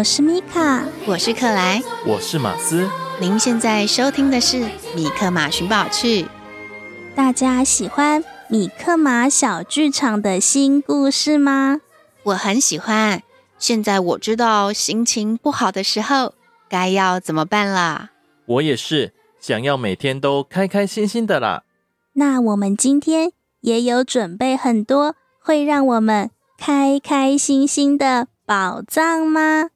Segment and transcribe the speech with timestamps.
[0.00, 2.88] 我是米卡，我是克莱，我是马斯。
[3.20, 4.56] 您现在收听的是
[4.94, 6.22] 《米克马寻宝趣》。
[7.14, 11.82] 大家喜欢米克马小剧场的新故事吗？
[12.22, 13.22] 我很喜欢。
[13.58, 16.32] 现在我知道心情不好的时候
[16.70, 18.08] 该要怎么办了。
[18.46, 21.64] 我也是，想要每天都开开心心的啦。
[22.14, 29.68] 那我们今天也有准备很多会让我们开开心心的宝藏吗？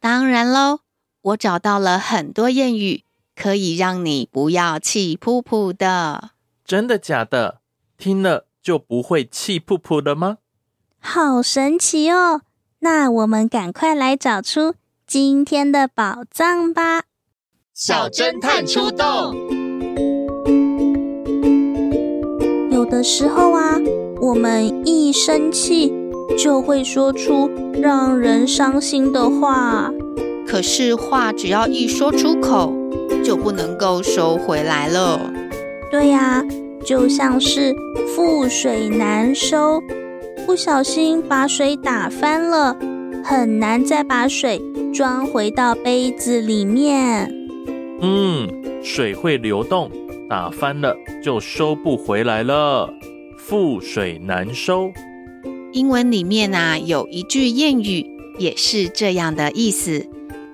[0.00, 0.80] 当然喽，
[1.22, 3.02] 我找到了很多谚语，
[3.34, 6.30] 可以让你不要气噗噗的。
[6.64, 7.60] 真的假的？
[7.98, 10.38] 听了就不会气噗噗的吗？
[10.98, 12.42] 好神奇哦！
[12.80, 14.74] 那我们赶快来找出
[15.06, 17.04] 今天的宝藏吧！
[17.72, 19.34] 小侦探出动。
[22.70, 23.76] 有的时候啊，
[24.20, 25.92] 我们一生气。
[26.38, 27.50] 就会说出
[27.80, 29.92] 让人伤心的话，
[30.46, 32.72] 可是话只要一说出口，
[33.24, 35.20] 就不能够收回来了。
[35.90, 36.44] 对呀，
[36.84, 37.74] 就像是
[38.14, 39.80] 覆水难收，
[40.44, 42.76] 不小心把水打翻了，
[43.24, 44.60] 很难再把水
[44.92, 47.32] 装回到杯子里面。
[48.00, 48.48] 嗯，
[48.82, 49.90] 水会流动，
[50.28, 52.92] 打翻了就收不回来了，
[53.38, 54.90] 覆水难收。
[55.76, 58.06] 英文里面啊，有一句谚语
[58.38, 60.08] 也是这样的意思，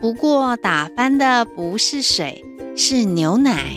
[0.00, 2.44] 不过打翻的不是水，
[2.74, 3.76] 是牛奶。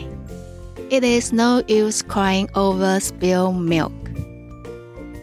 [0.90, 3.92] It is no use crying over spilled milk。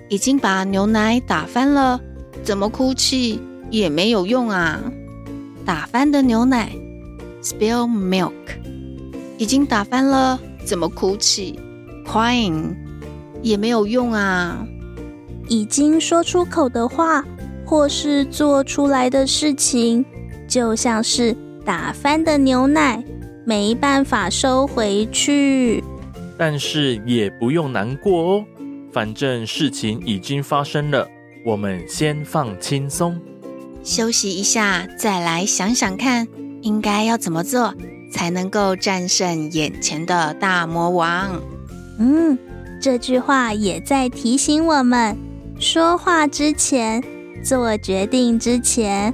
[0.08, 2.00] 已经把牛奶打翻了，
[2.44, 3.41] 怎么哭泣
[3.72, 4.78] 也没有用啊！
[5.64, 6.70] 打翻的牛奶
[7.42, 8.31] ，spilled milk，
[9.36, 11.58] 已经打翻了，怎么哭泣
[12.06, 12.76] ，crying
[13.42, 14.64] 也没有用啊！
[15.49, 17.25] 已经说出口的话，
[17.65, 20.05] 或是做出来的事情，
[20.47, 23.03] 就像是打翻的牛奶，
[23.44, 25.82] 没办法收回去。
[26.37, 28.44] 但是也不用难过哦，
[28.93, 31.09] 反正事情已经发生了，
[31.44, 33.21] 我们先放轻松，
[33.82, 36.26] 休息一下，再来想想看，
[36.62, 37.72] 应该要怎么做
[38.11, 41.41] 才能够战胜眼前的大魔王。
[41.99, 42.37] 嗯，
[42.81, 45.16] 这句话也在提醒我们。
[45.64, 47.02] 说话之前，
[47.42, 49.12] 做决定之前，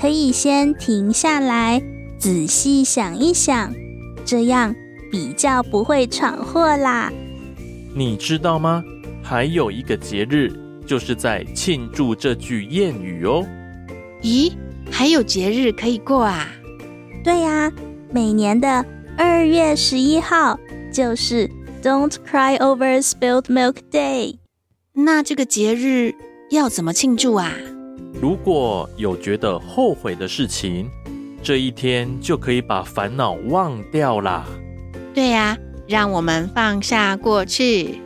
[0.00, 1.82] 可以先停下来，
[2.20, 3.74] 仔细想一想，
[4.24, 4.72] 这样
[5.10, 7.12] 比较不会闯祸啦。
[7.96, 8.80] 你知道吗？
[9.24, 10.52] 还有一个节日，
[10.86, 13.44] 就是在庆祝这句谚语哦。
[14.22, 14.52] 咦，
[14.92, 16.46] 还有节日可以过啊？
[17.24, 17.72] 对呀，
[18.12, 18.86] 每年的
[19.16, 20.56] 二月十一号
[20.92, 21.50] 就是
[21.82, 24.36] Don't Cry Over Spilled Milk Day。
[25.00, 26.12] 那这个节日
[26.50, 27.52] 要怎么庆祝啊？
[28.20, 30.90] 如果有觉得后悔的事情，
[31.40, 34.44] 这一天就可以把烦恼忘掉啦。
[35.14, 35.56] 对呀，
[35.86, 38.00] 让我们放下过去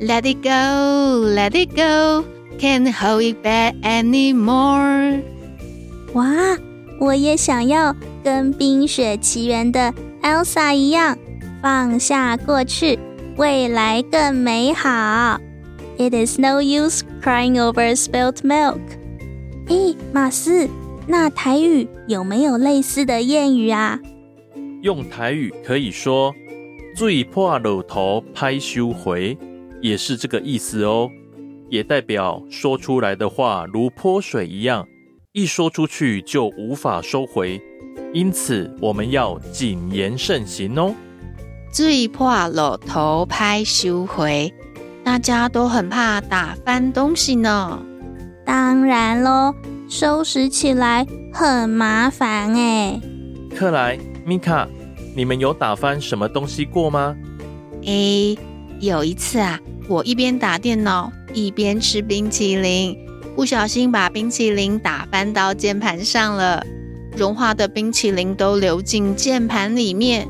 [0.00, 2.24] ，Let it go, let it go,
[2.58, 5.20] can't hold it back anymore。
[6.14, 6.24] 哇，
[6.98, 7.94] 我我也想要
[8.24, 11.18] 跟《冰雪奇缘》的 Elsa 一样，
[11.60, 12.98] 放下过去，
[13.36, 15.38] 未来更美好。
[16.00, 18.80] It is no use crying over spilt milk。
[19.66, 20.66] 诶，马斯，
[21.06, 24.00] 那台语有没有类似的谚语啊？
[24.80, 26.34] 用台语可以说
[26.96, 29.36] “最破老头歹收回”，
[29.82, 31.10] 也是这个意思哦。
[31.68, 34.88] 也代表说出来的话如泼水一样，
[35.32, 37.60] 一说出去就无法收回，
[38.14, 40.94] 因此我们要谨言慎行哦。
[41.70, 44.50] 最破老头歹收回，
[45.10, 47.82] 大家都很怕打翻东西呢。
[48.46, 49.52] 当然喽，
[49.88, 53.00] 收拾起来很麻烦哎。
[53.56, 54.68] 克莱、米卡，
[55.16, 57.16] 你们有打翻什么东西过吗？
[57.86, 58.38] 诶，
[58.78, 59.58] 有一次啊，
[59.88, 61.10] 我一边打电脑。
[61.34, 62.96] 一边吃冰淇淋，
[63.34, 66.64] 不小心把冰淇淋打翻到键盘上了，
[67.16, 70.28] 融化的冰淇淋都流进键盘里面，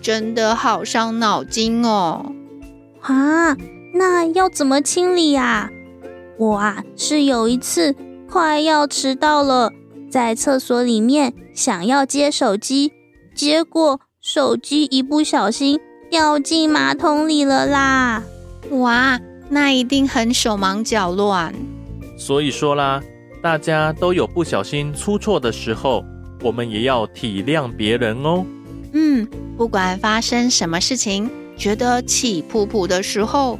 [0.00, 2.32] 真的好伤脑筋哦！
[3.00, 3.56] 啊，
[3.92, 5.70] 那要怎么清理啊？
[6.38, 7.94] 我啊是有一次
[8.28, 9.72] 快要迟到了，
[10.10, 12.92] 在厕所里面想要接手机，
[13.34, 18.22] 结果手机一不小心掉进马桶里了啦！
[18.70, 19.20] 哇！
[19.52, 21.52] 那一定很手忙脚乱。
[22.16, 23.02] 所以说啦，
[23.42, 26.04] 大家都有不小心出错的时候，
[26.42, 28.46] 我们也要体谅别人哦。
[28.92, 29.26] 嗯，
[29.56, 33.58] 不管发生什么事情，觉得气噗噗的时候，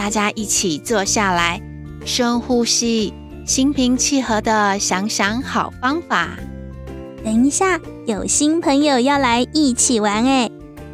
[0.00, 1.60] 大家一起坐下来，
[2.06, 3.12] 深呼吸，
[3.46, 6.38] 心平气和的想想好方法。
[7.22, 10.50] 等一下，有新朋友要来一起玩诶，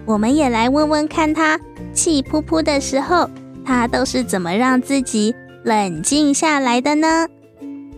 [0.07, 1.57] 我们也来问问看他
[1.95, 3.31] 气扑扑的时候。
[3.65, 7.29] 他都是怎么让自己冷静下来的呢？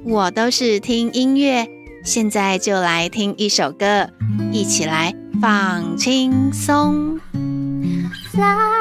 [0.04, 1.66] 我都是听音乐，
[2.04, 4.11] 现在就来听一首歌，
[4.52, 7.19] 一起来放轻松。
[8.31, 8.77] Fly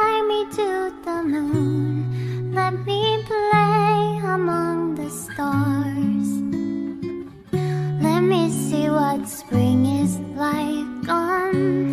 [9.28, 11.87] spring is like on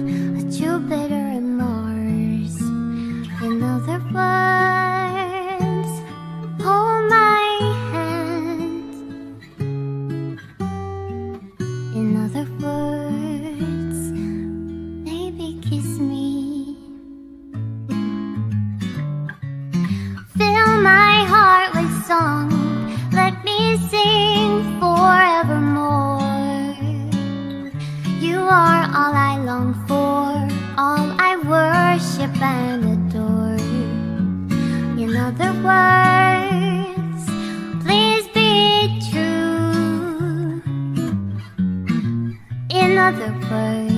[43.64, 43.93] away.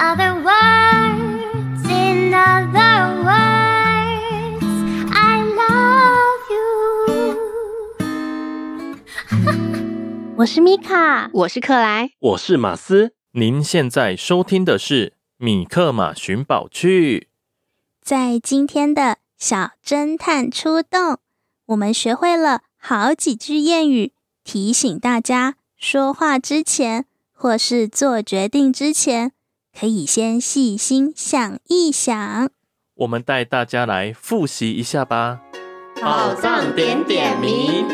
[0.00, 1.84] In other words,
[5.12, 7.36] I love you
[10.38, 13.12] 我是米卡，我是克莱，我是马斯。
[13.32, 17.18] 您现在收听的是《米克马寻宝趣》。
[18.02, 21.18] 在今天的小侦探出动，
[21.66, 24.14] 我们学会了好几句谚语，
[24.44, 27.04] 提醒大家说话之前
[27.34, 29.32] 或是做决定之前，
[29.80, 32.50] 可以先细心想一想。
[32.96, 35.40] 我们带大家来复习一下吧。
[36.02, 37.88] 宝藏点点名。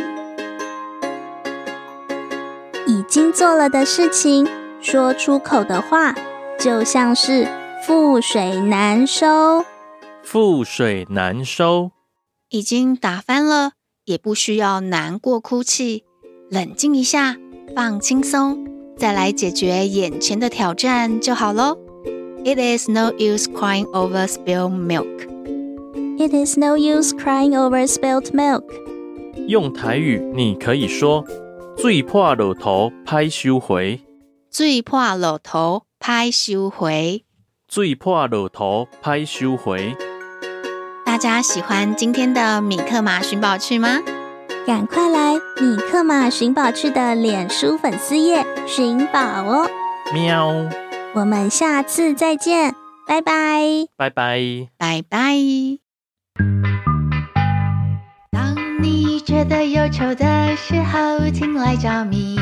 [2.88, 4.49] 已经做了的事情，
[4.81, 6.12] 说出口的话，
[6.59, 7.47] 就像是
[7.87, 9.64] 覆水难收。
[10.25, 11.93] 覆水难收，
[12.49, 13.75] 已经打翻了，
[14.07, 16.02] 也不需要难过哭泣，
[16.50, 17.37] 冷静一下，
[17.76, 18.66] 放轻松，
[18.97, 21.76] 再来解决眼前的挑战就好喽。
[22.45, 25.26] It is no use crying over spilled milk.
[26.19, 28.65] It is no use crying over spilled milk.
[29.49, 31.25] 用台语，你可以说。
[31.76, 34.00] 最破老头拍收回，
[34.50, 37.23] 最破老头拍收回，
[37.69, 39.95] 最破老头拍收回。
[41.05, 44.00] 大家喜欢今天的米克马寻宝趣吗？
[44.67, 49.71] 赶快来米克马寻宝趣的脸书粉丝页寻宝哦！
[50.13, 50.53] 喵，
[51.15, 52.75] 我们下次再见，
[53.07, 55.37] 拜拜，拜拜，拜拜。
[58.33, 62.37] 当你觉得忧愁的时候，请来找米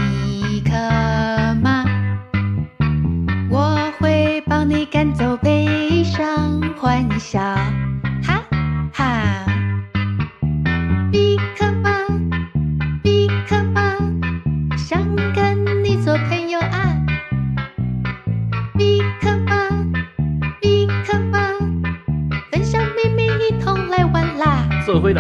[0.65, 0.73] 克
[1.63, 1.85] 马，
[3.51, 7.39] 我会帮你赶走悲伤，欢笑。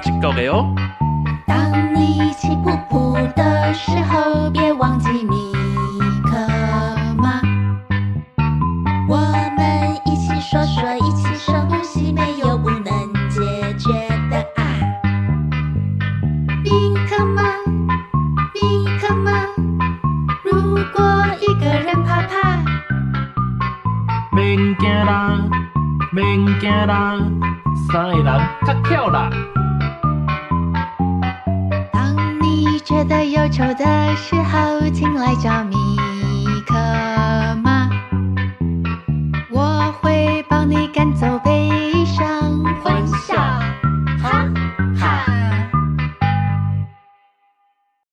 [0.00, 0.74] 刚经过的哦。
[1.46, 5.52] 当你气噗噗的时候，别忘记米
[6.24, 6.38] 克
[7.18, 7.42] 马。
[9.06, 9.18] 我
[9.56, 12.84] 们一起说说，一起深呼吸，没有不能
[13.28, 13.40] 解
[13.76, 13.92] 决
[14.30, 14.64] 的啊。
[16.64, 17.42] 米克马，
[18.54, 19.32] 米克马，
[20.44, 21.02] 如果
[21.42, 22.58] 一个人怕怕，
[24.32, 25.38] 免惊啦，
[26.10, 27.18] 免惊啦。
[27.92, 29.28] 三个人较巧啦。
[32.90, 35.99] 觉得忧愁的时候，请来找米。